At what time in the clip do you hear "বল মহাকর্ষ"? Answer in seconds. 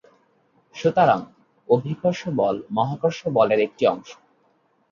2.39-3.19